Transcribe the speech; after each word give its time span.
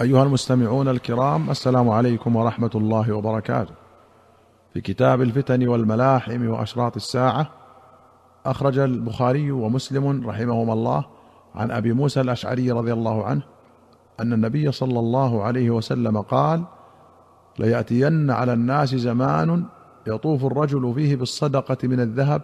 أيها 0.00 0.22
المستمعون 0.22 0.88
الكرام 0.88 1.50
السلام 1.50 1.88
عليكم 1.88 2.36
ورحمة 2.36 2.70
الله 2.74 3.12
وبركاته. 3.12 3.74
في 4.74 4.80
كتاب 4.80 5.22
الفتن 5.22 5.68
والملاحم 5.68 6.48
وأشراط 6.48 6.96
الساعة 6.96 7.50
أخرج 8.46 8.78
البخاري 8.78 9.50
ومسلم 9.50 10.28
رحمهما 10.28 10.72
الله 10.72 11.04
عن 11.54 11.70
أبي 11.70 11.92
موسى 11.92 12.20
الأشعري 12.20 12.72
رضي 12.72 12.92
الله 12.92 13.24
عنه 13.24 13.42
أن 14.20 14.32
النبي 14.32 14.72
صلى 14.72 14.98
الله 14.98 15.42
عليه 15.42 15.70
وسلم 15.70 16.20
قال: 16.20 16.64
ليأتين 17.58 18.30
على 18.30 18.52
الناس 18.52 18.94
زمان 18.94 19.64
يطوف 20.06 20.44
الرجل 20.44 20.92
فيه 20.94 21.16
بالصدقة 21.16 21.88
من 21.88 22.00
الذهب 22.00 22.42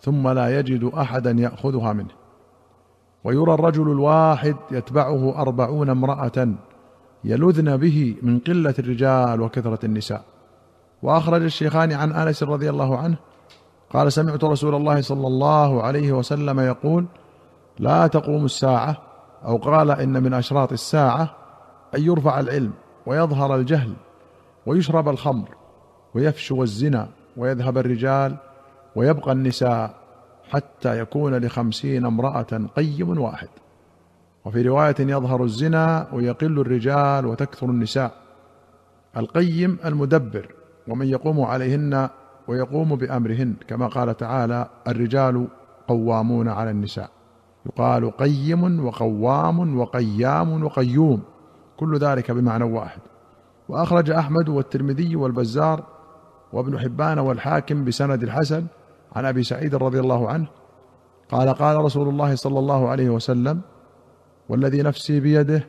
ثم 0.00 0.28
لا 0.28 0.58
يجد 0.58 0.84
أحدا 0.84 1.30
يأخذها 1.30 1.92
منه. 1.92 2.23
ويرى 3.24 3.54
الرجل 3.54 3.90
الواحد 3.92 4.56
يتبعه 4.70 5.42
أربعون 5.42 5.90
امرأة 5.90 6.48
يلذن 7.24 7.76
به 7.76 8.16
من 8.22 8.38
قلة 8.38 8.74
الرجال 8.78 9.40
وكثرة 9.40 9.78
النساء. 9.84 10.24
وأخرج 11.02 11.42
الشيخان 11.42 11.92
عن 11.92 12.12
أنس 12.12 12.42
رضي 12.42 12.70
الله 12.70 12.98
عنه 12.98 13.16
قال 13.92 14.12
سمعت 14.12 14.44
رسول 14.44 14.74
الله 14.74 15.00
صلى 15.00 15.26
الله 15.26 15.82
عليه 15.82 16.12
وسلم 16.12 16.60
يقول 16.60 17.06
لا 17.78 18.06
تقوم 18.06 18.44
الساعة 18.44 18.96
أو 19.44 19.56
قال 19.56 19.90
إن 19.90 20.22
من 20.22 20.34
أشراط 20.34 20.72
الساعة 20.72 21.36
أن 21.96 22.02
يرفع 22.02 22.40
العلم 22.40 22.72
ويظهر 23.06 23.56
الجهل 23.56 23.92
ويشرب 24.66 25.08
الخمر 25.08 25.48
ويفشو 26.14 26.62
الزنا 26.62 27.08
ويذهب 27.36 27.78
الرجال 27.78 28.36
ويبقى 28.96 29.32
النساء. 29.32 30.03
حتى 30.54 30.98
يكون 30.98 31.34
لخمسين 31.34 32.06
امرأة 32.06 32.66
قيم 32.76 33.20
واحد. 33.20 33.48
وفي 34.44 34.62
رواية 34.62 34.94
يظهر 35.00 35.44
الزنا 35.44 36.06
ويقل 36.12 36.60
الرجال 36.60 37.26
وتكثر 37.26 37.66
النساء. 37.66 38.12
القيم 39.16 39.78
المدبر 39.84 40.54
ومن 40.88 41.06
يقوم 41.06 41.40
عليهن 41.40 42.08
ويقوم 42.48 42.96
بأمرهن 42.96 43.54
كما 43.68 43.86
قال 43.86 44.16
تعالى 44.16 44.68
الرجال 44.88 45.46
قوامون 45.88 46.48
على 46.48 46.70
النساء. 46.70 47.10
يقال 47.66 48.16
قيم 48.16 48.86
وقوام 48.86 49.78
وقيام 49.78 50.64
وقيوم 50.64 51.22
كل 51.76 51.98
ذلك 51.98 52.30
بمعنى 52.30 52.64
واحد. 52.64 53.00
وأخرج 53.68 54.10
أحمد 54.10 54.48
والترمذي 54.48 55.16
والبزار 55.16 55.84
وابن 56.52 56.78
حبان 56.78 57.18
والحاكم 57.18 57.84
بسند 57.84 58.22
الحسن 58.22 58.66
عن 59.14 59.24
أبي 59.24 59.42
سعيد 59.42 59.74
رضي 59.74 60.00
الله 60.00 60.28
عنه 60.28 60.46
قال 61.30 61.48
قال 61.48 61.76
رسول 61.76 62.08
الله 62.08 62.34
صلى 62.34 62.58
الله 62.58 62.88
عليه 62.88 63.10
وسلم 63.10 63.60
والذي 64.48 64.82
نفسي 64.82 65.20
بيده 65.20 65.68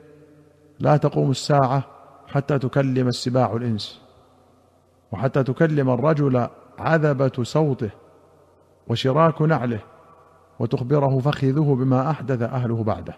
لا 0.79 0.97
تقوم 0.97 1.31
الساعة 1.31 1.83
حتى 2.27 2.59
تكلم 2.59 3.07
السباع 3.07 3.53
الإنس 3.53 4.01
وحتى 5.11 5.43
تكلم 5.43 5.89
الرجل 5.89 6.47
عذبة 6.79 7.43
صوته 7.43 7.89
وشراك 8.87 9.41
نعله 9.41 9.79
وتخبره 10.59 11.19
فخذه 11.19 11.75
بما 11.79 12.09
أحدث 12.09 12.41
أهله 12.41 12.83
بعده. 12.83 13.15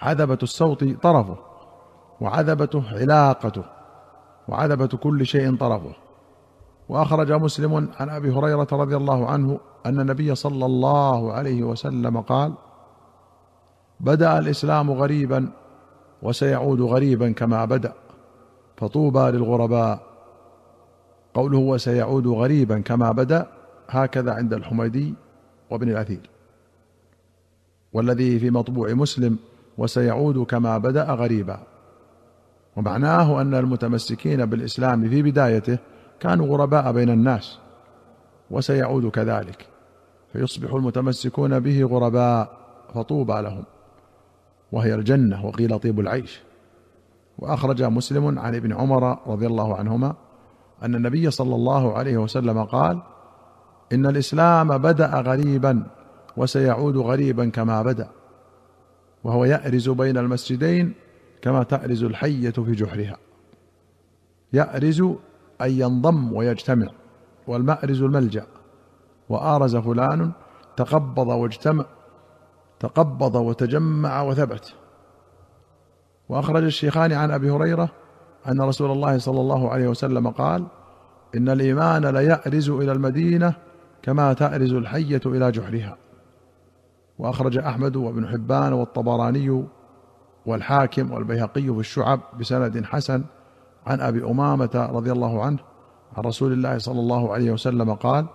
عذبة 0.00 0.38
الصوت 0.42 0.84
طرفه 0.84 1.36
وعذبته 2.20 2.84
علاقته 2.92 3.64
وعذبة 4.48 4.86
كل 4.86 5.26
شيء 5.26 5.56
طرفه. 5.56 5.94
وأخرج 6.88 7.32
مسلم 7.32 7.88
عن 8.00 8.08
أبي 8.08 8.30
هريرة 8.30 8.68
رضي 8.72 8.96
الله 8.96 9.26
عنه 9.30 9.60
أن 9.86 10.00
النبي 10.00 10.34
صلى 10.34 10.66
الله 10.66 11.32
عليه 11.32 11.62
وسلم 11.62 12.20
قال 12.20 12.52
بدأ 14.00 14.38
الإسلام 14.38 14.90
غريبا 14.90 15.48
وسيعود 16.22 16.80
غريبا 16.80 17.32
كما 17.32 17.64
بدأ 17.64 17.92
فطوبى 18.76 19.18
للغرباء. 19.18 20.00
قوله 21.34 21.58
وسيعود 21.58 22.26
غريبا 22.26 22.80
كما 22.80 23.12
بدأ 23.12 23.46
هكذا 23.88 24.32
عند 24.32 24.52
الحميدي 24.52 25.14
وابن 25.70 25.88
الأثير. 25.88 26.30
والذي 27.92 28.38
في 28.38 28.50
مطبوع 28.50 28.92
مسلم 28.92 29.38
وسيعود 29.78 30.38
كما 30.38 30.78
بدأ 30.78 31.04
غريبا. 31.04 31.58
ومعناه 32.76 33.40
أن 33.40 33.54
المتمسكين 33.54 34.46
بالإسلام 34.46 35.08
في 35.08 35.22
بدايته 35.22 35.78
كانوا 36.22 36.46
غرباء 36.46 36.92
بين 36.92 37.10
الناس 37.10 37.58
وسيعود 38.50 39.08
كذلك. 39.08 39.66
فيصبح 40.32 40.74
المتمسكون 40.74 41.60
به 41.60 41.84
غرباء 41.84 42.58
فطوبى 42.94 43.32
لهم. 43.32 43.64
وهي 44.72 44.94
الجنة 44.94 45.46
وقيل 45.46 45.78
طيب 45.78 46.00
العيش. 46.00 46.42
وأخرج 47.38 47.82
مسلم 47.82 48.38
عن 48.38 48.54
ابن 48.54 48.72
عمر 48.72 49.18
رضي 49.26 49.46
الله 49.46 49.76
عنهما 49.76 50.14
أن 50.82 50.94
النبي 50.94 51.30
صلى 51.30 51.54
الله 51.54 51.94
عليه 51.94 52.16
وسلم 52.16 52.64
قال 52.64 53.02
إن 53.92 54.06
الإسلام 54.06 54.78
بدأ 54.78 55.20
غريبا 55.20 55.82
وسيعود 56.36 56.96
غريبا 56.96 57.48
كما 57.48 57.82
بدأ. 57.82 58.08
وهو 59.24 59.44
يأرز 59.44 59.88
بين 59.88 60.18
المسجدين 60.18 60.94
كما 61.42 61.62
تأرز 61.62 62.04
الحية 62.04 62.50
في 62.50 62.72
جحرها. 62.72 63.16
يأرز 64.52 65.04
أي 65.62 65.78
ينضم 65.78 66.32
ويجتمع 66.32 66.88
والمأرز 67.46 68.02
الملجأ. 68.02 68.46
وآرز 69.28 69.76
فلان 69.76 70.30
تقبض 70.76 71.28
واجتمع 71.28 71.84
تقبض 72.80 73.34
وتجمع 73.34 74.22
وثبت. 74.22 74.74
وأخرج 76.28 76.64
الشيخان 76.64 77.12
عن 77.12 77.30
أبي 77.30 77.50
هريرة 77.50 77.88
أن 78.48 78.60
رسول 78.60 78.90
الله 78.90 79.18
صلى 79.18 79.40
الله 79.40 79.70
عليه 79.70 79.88
وسلم 79.88 80.30
قال 80.30 80.66
إن 81.34 81.48
الإيمان 81.48 82.06
ليأرز 82.06 82.70
إلى 82.70 82.92
المدينة 82.92 83.54
كما 84.02 84.32
تأرز 84.32 84.72
الحية 84.72 85.20
إلى 85.26 85.50
جحرها. 85.50 85.96
وأخرج 87.18 87.58
أحمد 87.58 87.96
وابن 87.96 88.28
حبان 88.28 88.72
والطبراني 88.72 89.64
والحاكم 90.46 91.12
والبيهقي 91.12 91.62
في 91.62 91.80
الشعب 91.80 92.20
بسند 92.40 92.84
حسن 92.84 93.24
عن 93.86 94.00
أبي 94.00 94.24
أمامة 94.24 94.88
رضي 94.92 95.12
الله 95.12 95.42
عنه 95.42 95.58
عن 96.16 96.24
رسول 96.24 96.52
الله 96.52 96.78
صلى 96.78 97.00
الله 97.00 97.32
عليه 97.32 97.50
وسلم 97.50 97.94
قال 97.94 98.26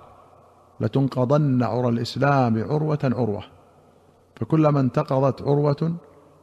لتنقضن 0.79 1.63
عرى 1.63 1.89
الإسلام 1.89 2.63
عروة 2.63 2.99
عروة 3.03 3.43
فكلما 4.35 4.79
انتقضت 4.79 5.41
عروة 5.41 5.93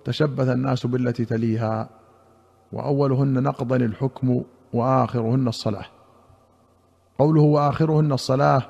تشبث 0.04 0.48
الناس 0.48 0.86
بالتي 0.86 1.24
تليها 1.24 1.88
وأولهن 2.72 3.42
نقضا 3.42 3.76
الحكم 3.76 4.42
وآخرهن 4.72 5.48
الصلاة. 5.48 5.86
قوله 7.18 7.42
وآخرهن 7.42 8.12
الصلاة 8.12 8.62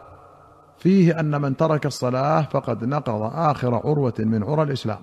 فيه 0.78 1.20
أن 1.20 1.40
من 1.40 1.56
ترك 1.56 1.86
الصلاة 1.86 2.42
فقد 2.42 2.84
نقض 2.84 3.22
آخر 3.34 3.74
عروة 3.74 4.14
من 4.18 4.44
عرى 4.44 4.62
الإسلام 4.62 4.98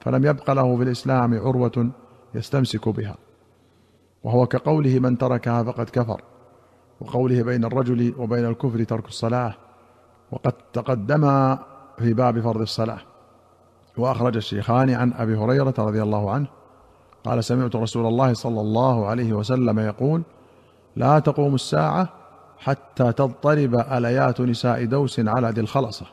فلم 0.00 0.26
يبق 0.26 0.50
له 0.50 0.76
في 0.76 0.82
الإسلام 0.82 1.38
عروة 1.38 1.90
يستمسك 2.34 2.88
بها. 2.88 3.16
وهو 4.24 4.46
كقوله 4.46 4.98
من 4.98 5.18
تركها 5.18 5.62
فقد 5.62 5.90
كفر 5.90 6.20
وقوله 7.00 7.42
بين 7.42 7.64
الرجل 7.64 8.14
وبين 8.18 8.44
الكفر 8.44 8.84
ترك 8.84 9.08
الصلاة 9.08 9.54
وقد 10.32 10.52
تقدم 10.72 11.56
في 11.98 12.14
باب 12.14 12.40
فرض 12.40 12.60
الصلاة. 12.60 12.98
وأخرج 13.96 14.36
الشيخان 14.36 14.90
عن 14.90 15.12
أبي 15.12 15.36
هريرة 15.36 15.74
رضي 15.78 16.02
الله 16.02 16.30
عنه 16.30 16.46
قال 17.24 17.44
سمعت 17.44 17.76
رسول 17.76 18.06
الله 18.06 18.34
صلى 18.34 18.60
الله 18.60 19.06
عليه 19.06 19.32
وسلم 19.32 19.78
يقول 19.78 20.22
لا 20.96 21.18
تقوم 21.18 21.54
الساعة 21.54 22.08
حتى 22.58 23.12
تضطرب 23.12 23.74
أليات 23.74 24.40
نساء 24.40 24.84
دوس 24.84 25.20
على 25.20 25.50
ذي 25.50 25.60
الخلصة 25.60 26.06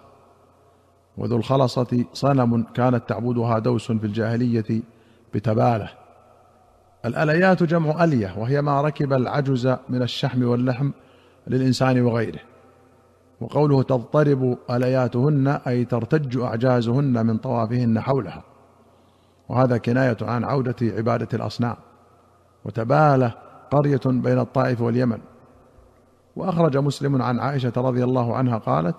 وذو 1.18 1.38
الخلصة 1.38 2.06
صنم 2.14 2.64
كانت 2.64 3.10
تعبدها 3.10 3.60
دوس 3.60 3.92
في 3.92 4.06
الجاهلية 4.06 4.82
بتبالة 5.34 5.90
الأليات 7.08 7.64
جمع 7.64 8.04
ألية 8.04 8.34
وهي 8.38 8.62
ما 8.62 8.82
ركب 8.82 9.14
العجز 9.14 9.68
من 9.90 10.02
الشحم 10.02 10.44
واللحم 10.44 10.92
للإنسان 11.48 12.02
وغيره. 12.02 12.40
وقوله 13.42 13.84
تضطرب 13.84 14.58
ألياتهن 14.72 15.48
أي 15.48 15.86
ترتج 15.86 16.38
أعجازهن 16.38 17.26
من 17.26 17.38
طوافهن 17.38 18.00
حولها. 18.00 18.44
وهذا 19.50 19.78
كناية 19.78 20.18
عن 20.22 20.44
عودة 20.44 20.76
عبادة 20.82 21.28
الأصنام. 21.34 21.76
وتباله 22.66 23.34
قرية 23.72 24.02
بين 24.06 24.40
الطائف 24.40 24.82
واليمن. 24.82 25.20
وأخرج 26.36 26.78
مسلم 26.78 27.22
عن 27.22 27.40
عائشة 27.40 27.74
رضي 27.78 28.04
الله 28.04 28.36
عنها 28.36 28.58
قالت 28.58 28.96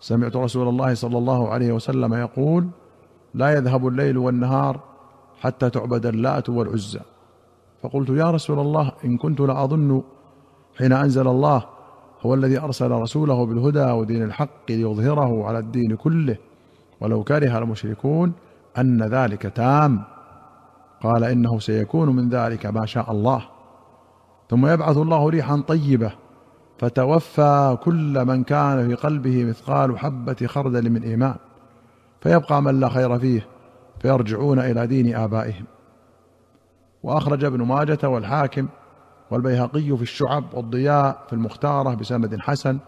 سمعت 0.00 0.36
رسول 0.36 0.68
الله 0.68 0.94
صلى 0.94 1.18
الله 1.18 1.48
عليه 1.48 1.72
وسلم 1.72 2.14
يقول 2.14 2.68
لا 3.34 3.52
يذهب 3.52 3.88
الليل 3.88 4.18
والنهار 4.18 4.80
حتى 5.40 5.70
تعبد 5.70 6.06
اللات 6.06 6.48
والعزى. 6.48 7.00
فقلت 7.82 8.10
يا 8.10 8.30
رسول 8.30 8.58
الله 8.58 8.92
إن 9.04 9.16
كنت 9.16 9.40
لاظن 9.40 10.02
حين 10.78 10.92
أنزل 10.92 11.28
الله 11.28 11.64
هو 12.22 12.34
الذي 12.34 12.58
أرسل 12.58 12.90
رسوله 12.90 13.46
بالهدى 13.46 13.90
ودين 13.92 14.22
الحق 14.22 14.70
ليظهره 14.70 15.46
على 15.46 15.58
الدين 15.58 15.94
كله 15.96 16.36
ولو 17.00 17.24
كره 17.24 17.58
المشركون 17.58 18.32
أن 18.78 19.02
ذلك 19.02 19.42
تام. 19.42 20.02
قال 21.02 21.24
إنه 21.24 21.58
سيكون 21.58 22.16
من 22.16 22.28
ذلك 22.28 22.66
ما 22.66 22.86
شاء 22.86 23.12
الله. 23.12 23.42
ثم 24.50 24.66
يبعث 24.66 24.96
الله 24.96 25.28
ريحا 25.28 25.56
طيبة 25.68 26.12
فتوفى 26.78 27.78
كل 27.82 28.24
من 28.24 28.44
كان 28.44 28.88
في 28.88 28.94
قلبه 28.94 29.44
مثقال 29.44 29.98
حبة 29.98 30.36
خردل 30.46 30.90
من 30.90 31.02
إيمان. 31.02 31.34
فيبقى 32.20 32.62
من 32.62 32.80
لا 32.80 32.88
خير 32.88 33.18
فيه 33.18 33.46
فيرجعون 34.00 34.58
إلى 34.58 34.86
دين 34.86 35.16
آبائهم. 35.16 35.64
وأخرج 37.02 37.44
ابن 37.44 37.62
ماجة 37.62 38.08
والحاكم 38.08 38.68
والبيهقي 39.30 39.96
في 39.96 40.02
الشعب 40.02 40.44
والضياء 40.54 41.22
في 41.26 41.32
المختارة 41.32 41.94
بسند 41.94 42.40
حسن. 42.40 42.78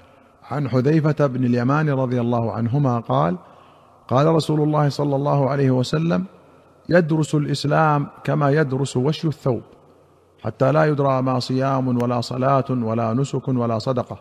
عن 0.51 0.69
حذيفة 0.69 1.27
بن 1.27 1.45
اليمان 1.45 1.91
رضي 1.91 2.21
الله 2.21 2.53
عنهما 2.53 2.99
قال 2.99 3.37
قال 4.09 4.27
رسول 4.27 4.61
الله 4.61 4.89
صلى 4.89 5.17
الله 5.17 5.51
عليه 5.51 5.71
وسلم 5.71 6.25
يدرس 6.89 7.35
الإسلام 7.35 8.07
كما 8.25 8.51
يدرس 8.51 8.97
وشي 8.97 9.29
الثوب 9.29 9.63
حتى 10.43 10.73
لا 10.73 10.85
يدرى 10.85 11.23
ما 11.23 11.39
صيام 11.39 12.03
ولا 12.03 12.21
صلاة 12.21 12.65
ولا 12.71 13.13
نسك 13.13 13.49
ولا 13.49 13.79
صدقة. 13.79 14.19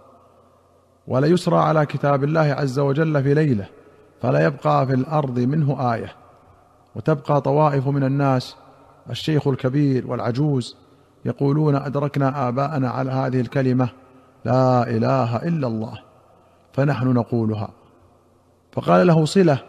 ولا 1.08 1.28
يسرى 1.28 1.58
على 1.58 1.86
كتاب 1.86 2.24
الله 2.24 2.42
عز 2.42 2.80
وجل 2.80 3.24
في 3.24 3.34
ليلة 3.34 3.66
فلا 4.22 4.46
يبقى 4.46 4.88
في 4.88 4.94
الأرض 4.94 5.40
منه 5.40 5.94
آية. 5.94 6.16
وتبقى 6.96 7.42
طوائف 7.42 7.88
من 7.88 8.04
الناس 8.04 8.56
الشيخ 9.10 9.48
الكبير 9.48 10.08
والعجوز 10.08 10.76
يقولون 11.26 11.76
أدركنا 11.76 12.48
آباءنا 12.48 12.90
على 12.90 13.12
هذه 13.12 13.42
الكلمة 13.42 13.90
لا 14.46 14.90
إله 14.90 15.36
إلا 15.36 15.68
الله 15.68 16.00
فنحن 16.74 17.08
نقولها. 17.08 17.70
فقال 18.72 19.08
له 19.08 19.26
صلة 19.26 19.60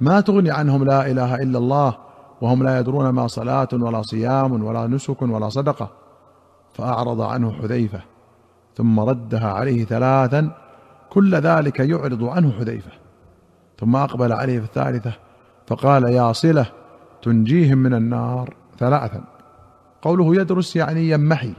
ما 0.00 0.20
تغني 0.20 0.50
عنهم 0.50 0.84
لا 0.84 1.10
إله 1.10 1.34
إلا 1.34 1.58
الله 1.58 1.96
وهم 2.40 2.62
لا 2.62 2.80
يدرون 2.80 3.08
ما 3.08 3.26
صلاة 3.26 3.68
ولا 3.72 4.02
صيام 4.02 4.64
ولا 4.64 4.86
نسك 4.86 5.22
ولا 5.22 5.48
صدقة. 5.48 5.90
فأعرض 6.74 7.20
عنه 7.20 7.52
حذيفة 7.52 8.00
ثم 8.76 9.00
ردها 9.00 9.52
عليه 9.52 9.84
ثلاثا 9.84 10.50
كل 11.10 11.34
ذلك 11.34 11.80
يعرض 11.80 12.24
عنه 12.24 12.52
حذيفة. 12.52 12.90
ثم 13.78 13.96
أقبل 13.96 14.32
عليه 14.32 14.58
في 14.58 14.64
الثالثة 14.64 15.12
فقال 15.66 16.04
يا 16.04 16.32
صلة 16.32 16.66
تنجيهم 17.22 17.78
من 17.78 17.94
النار. 17.94 18.59
ثلاثا. 18.80 19.24
قوله 20.02 20.36
يدرس 20.40 20.76
يعني 20.76 21.10
يمحي. 21.10 21.52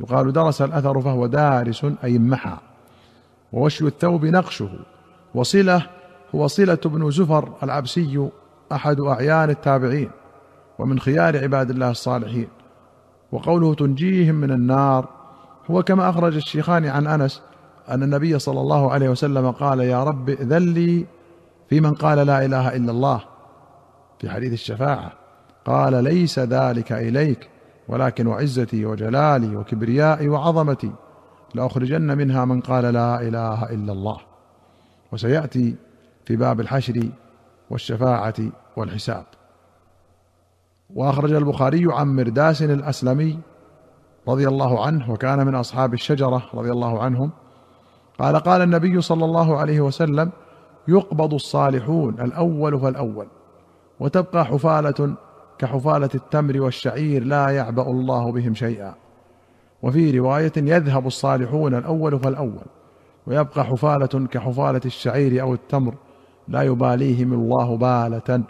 يقال 0.00 0.32
درس 0.32 0.62
الأثر 0.62 1.00
فهو 1.00 1.26
دارس 1.26 1.86
أي 2.04 2.18
محى. 2.18 2.56
ووشي 3.52 3.86
الثوب 3.86 4.24
نقشه. 4.24 4.70
وصلة 5.34 5.86
هو 6.34 6.46
صلة 6.46 6.78
بن 6.84 7.10
زفر 7.10 7.52
العبسي 7.62 8.28
أحد 8.72 9.00
أعيان 9.00 9.50
التابعين. 9.50 10.10
ومن 10.78 11.00
خيار 11.00 11.42
عباد 11.42 11.70
الله 11.70 11.90
الصالحين. 11.90 12.48
وقوله 13.32 13.74
تنجيهم 13.74 14.34
من 14.34 14.50
النار. 14.50 15.08
هو 15.70 15.82
كما 15.82 16.10
أخرج 16.10 16.36
الشيخان 16.36 16.86
عن 16.86 17.06
أنس 17.06 17.42
أن 17.88 18.02
النبي 18.02 18.38
صلى 18.38 18.60
الله 18.60 18.92
عليه 18.92 19.08
وسلم 19.08 19.50
قال 19.50 19.80
يا 19.80 20.04
رب 20.04 20.28
ائذن 20.28 20.74
لي 20.74 21.06
في 21.70 21.80
من 21.80 21.94
قال 21.94 22.26
لا 22.26 22.44
إله 22.44 22.76
إلا 22.76 22.90
الله. 22.90 23.20
في 24.20 24.30
حديث 24.30 24.52
الشفاعة. 24.52 25.17
قال 25.68 26.04
ليس 26.04 26.38
ذلك 26.38 26.92
إليك 26.92 27.48
ولكن 27.88 28.26
وعزتي 28.26 28.86
وجلالي 28.86 29.56
وكبريائي 29.56 30.28
وعظمتي 30.28 30.92
لأخرجن 31.54 32.18
منها 32.18 32.44
من 32.44 32.60
قال 32.60 32.84
لا 32.84 33.20
إله 33.20 33.70
إلا 33.70 33.92
الله. 33.92 34.18
وسيأتي 35.12 35.76
في 36.24 36.36
باب 36.36 36.60
الحشر 36.60 37.08
والشفاعة 37.70 38.34
والحساب. 38.76 39.24
وأخرج 40.94 41.32
البخاري 41.32 41.86
عن 41.92 42.16
مرداس 42.16 42.62
الأسلمي 42.62 43.38
رضي 44.28 44.48
الله 44.48 44.86
عنه 44.86 45.10
وكان 45.10 45.46
من 45.46 45.54
أصحاب 45.54 45.94
الشجرة 45.94 46.42
رضي 46.54 46.70
الله 46.70 47.02
عنهم. 47.02 47.30
قال 48.18 48.36
قال 48.36 48.62
النبي 48.62 49.00
صلى 49.00 49.24
الله 49.24 49.56
عليه 49.56 49.80
وسلم 49.80 50.30
يقبض 50.88 51.34
الصالحون 51.34 52.20
الأول 52.20 52.80
فالأول 52.80 53.26
وتبقى 54.00 54.44
حفالة 54.44 55.16
كحفاله 55.58 56.10
التمر 56.14 56.60
والشعير 56.60 57.24
لا 57.24 57.48
يعبأ 57.48 57.82
الله 57.82 58.32
بهم 58.32 58.54
شيئا. 58.54 58.94
وفي 59.82 60.18
رواية 60.18 60.52
يذهب 60.56 61.06
الصالحون 61.06 61.74
الأول 61.74 62.18
فالأول 62.18 62.66
ويبقى 63.26 63.64
حفاله 63.64 64.26
كحفاله 64.26 64.80
الشعير 64.84 65.42
أو 65.42 65.54
التمر 65.54 65.94
لا 66.48 66.62
يباليهم 66.62 67.32
الله 67.32 67.76
بالة. 67.76 68.42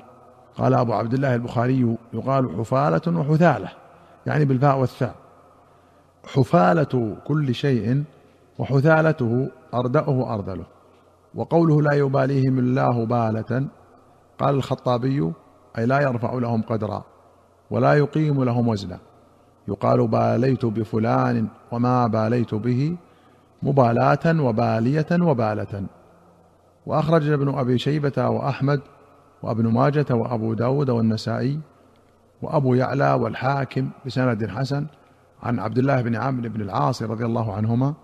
قال 0.56 0.74
أبو 0.74 0.92
عبد 0.92 1.14
الله 1.14 1.34
البخاري 1.34 1.96
يقال 2.12 2.50
حفاله 2.58 3.18
وحثالة 3.20 3.68
يعني 4.26 4.44
بالفاء 4.44 4.78
والثاء. 4.78 5.14
حفاله 6.34 7.16
كل 7.26 7.54
شيء 7.54 8.04
وحثالته 8.58 9.48
أردأه 9.74 10.34
أرذله 10.34 10.66
وقوله 11.34 11.82
لا 11.82 11.92
يباليهم 11.92 12.58
الله 12.58 13.06
بالة 13.06 13.66
قال 14.38 14.54
الخطابي 14.54 15.32
أي 15.78 15.86
لا 15.86 16.00
يرفع 16.00 16.34
لهم 16.34 16.62
قدرا 16.62 17.04
ولا 17.70 17.94
يقيم 17.94 18.44
لهم 18.44 18.68
وزنا. 18.68 18.98
يقال 19.68 20.08
باليت 20.08 20.66
بفلان 20.66 21.48
وما 21.72 22.06
باليت 22.06 22.54
به 22.54 22.96
مبالاة 23.62 24.42
وبالية 24.42 25.06
وبالة. 25.12 25.86
وأخرج 26.86 27.30
ابن 27.30 27.58
أبي 27.58 27.78
شيبة 27.78 28.28
وأحمد 28.28 28.80
وابن 29.42 29.66
ماجة 29.66 30.06
وأبو 30.10 30.54
داود 30.54 30.90
والنسائي 30.90 31.60
وأبو 32.42 32.74
يعلى 32.74 33.12
والحاكم 33.12 33.88
بسند 34.06 34.46
حسن 34.46 34.86
عن 35.42 35.58
عبد 35.58 35.78
الله 35.78 36.02
بن 36.02 36.16
عمرو 36.16 36.48
بن 36.48 36.60
العاص 36.60 37.02
رضي 37.02 37.24
الله 37.24 37.52
عنهما 37.52 37.94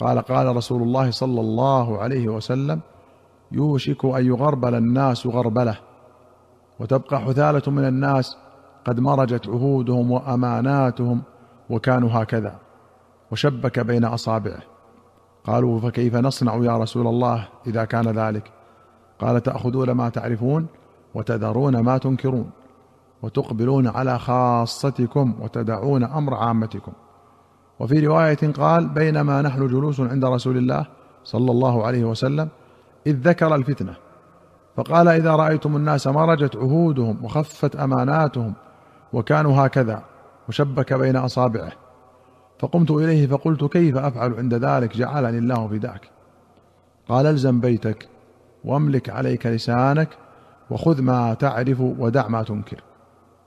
قال 0.00 0.18
قال 0.18 0.56
رسول 0.56 0.82
الله 0.82 1.10
صلى 1.10 1.40
الله 1.40 1.98
عليه 1.98 2.28
وسلم 2.28 2.80
يوشك 3.52 4.04
أن 4.04 4.26
يغربل 4.26 4.74
الناس 4.74 5.26
غربلة. 5.26 5.76
وتبقى 6.78 7.20
حثالة 7.20 7.62
من 7.72 7.84
الناس 7.84 8.36
قد 8.84 9.00
مرجت 9.00 9.48
عهودهم 9.48 10.10
وأماناتهم 10.10 11.22
وكانوا 11.70 12.10
هكذا 12.12 12.58
وشبك 13.30 13.80
بين 13.80 14.04
أصابعه. 14.04 14.62
قالوا 15.44 15.80
فكيف 15.80 16.14
نصنع 16.16 16.54
يا 16.54 16.76
رسول 16.76 17.06
الله 17.06 17.48
إذا 17.66 17.84
كان 17.84 18.08
ذلك؟ 18.08 18.50
قال 19.18 19.42
تأخذون 19.42 19.90
ما 19.90 20.08
تعرفون 20.08 20.66
وتذرون 21.14 21.80
ما 21.80 21.98
تنكرون 21.98 22.50
وتقبلون 23.22 23.86
على 23.86 24.18
خاصتكم 24.18 25.34
وتدعون 25.40 26.04
أمر 26.04 26.34
عامتكم. 26.34 26.92
وفي 27.80 28.06
رواية 28.06 28.52
قال 28.52 28.88
بينما 28.88 29.42
نحن 29.42 29.68
جلوس 29.68 30.00
عند 30.00 30.24
رسول 30.24 30.56
الله 30.56 30.86
صلى 31.24 31.50
الله 31.50 31.86
عليه 31.86 32.04
وسلم 32.04 32.48
إذ 33.06 33.16
ذكر 33.28 33.54
الفتنة 33.54 33.94
فقال 34.76 35.08
إذا 35.08 35.36
رأيتم 35.36 35.76
الناس 35.76 36.06
مرجت 36.06 36.56
عهودهم 36.56 37.24
وخفت 37.24 37.76
أماناتهم 37.76 38.54
وكانوا 39.12 39.66
هكذا 39.66 40.02
وشبك 40.48 40.92
بين 40.92 41.16
أصابعه 41.16 41.72
فقمت 42.58 42.90
إليه 42.90 43.26
فقلت 43.26 43.64
كيف 43.64 43.96
أفعل 43.96 44.34
عند 44.34 44.54
ذلك؟ 44.54 44.96
جعلني 44.96 45.38
الله 45.38 45.68
فداك 45.68 46.10
قال 47.08 47.26
ألزم 47.26 47.60
بيتك 47.60 48.08
واملك 48.64 49.10
عليك 49.10 49.46
لسانك 49.46 50.08
وخذ 50.70 51.02
ما 51.02 51.34
تعرف 51.34 51.80
ودع 51.80 52.28
ما 52.28 52.42
تنكر 52.42 52.82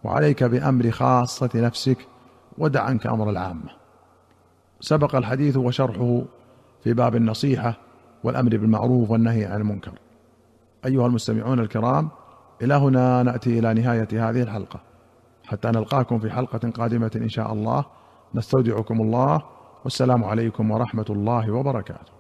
وعليك 0.04 0.44
بأمر 0.44 0.92
خاصة 0.92 1.50
نفسك 1.56 1.98
ودع 2.58 2.82
عنك 2.82 3.08
أمر 3.08 3.30
العامة. 3.30 3.70
سبق 4.80 5.16
الحديث 5.16 5.58
وشرحه 5.58 6.22
في 6.84 6.94
باب 6.94 7.16
النصيحة 7.16 7.78
والأمر 8.24 8.58
بالمعروف 8.58 9.12
والنهي 9.12 9.46
عن 9.46 9.62
المنكر. 9.62 9.92
أيها 10.86 11.08
المستمعون 11.08 11.60
الكرام 11.60 12.10
إلى 12.62 12.74
هنا 12.74 13.24
نأتي 13.24 13.60
إلى 13.60 13.74
نهاية 13.74 14.30
هذه 14.30 14.42
الحلقة. 14.42 14.80
حتى 15.46 15.68
نلقاكم 15.68 16.20
في 16.20 16.30
حلقة 16.30 16.70
قادمة 16.70 17.12
إن 17.16 17.30
شاء 17.30 17.54
الله. 17.54 17.86
نستودعكم 18.36 19.02
الله. 19.02 19.42
والسلام 19.84 20.24
عليكم 20.24 20.72
ورحمة 20.72 21.06
الله 21.10 21.52
وبركاته. 21.52 22.12